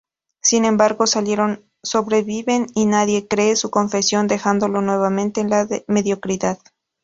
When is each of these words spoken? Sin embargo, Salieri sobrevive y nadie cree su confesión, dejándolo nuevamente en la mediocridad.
Sin 0.41 0.65
embargo, 0.65 1.05
Salieri 1.05 1.63
sobrevive 1.83 2.65
y 2.73 2.87
nadie 2.87 3.27
cree 3.27 3.55
su 3.55 3.69
confesión, 3.69 4.25
dejándolo 4.27 4.81
nuevamente 4.81 5.41
en 5.41 5.51
la 5.51 5.67
mediocridad. 5.87 6.57